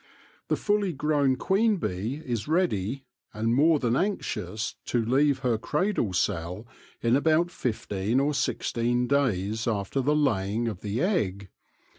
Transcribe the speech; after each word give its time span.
The 0.47 0.55
fully 0.55 0.93
grown 0.93 1.35
queen 1.35 1.77
bee 1.77 2.23
is 2.25 2.47
ready, 2.47 3.05
and 3.35 3.53
more 3.53 3.77
than 3.77 3.95
anxious 3.95 4.73
to 4.85 5.05
leave 5.05 5.41
her 5.45 5.59
cradle 5.59 6.11
cell 6.13 6.65
in 7.03 7.15
about 7.15 7.51
fifteen 7.51 8.19
or 8.19 8.33
sixteen 8.33 9.05
days 9.05 9.67
after 9.67 10.01
the 10.01 10.15
laying 10.15 10.67
of 10.67 10.81
the 10.81 11.01
egg. 11.03 11.49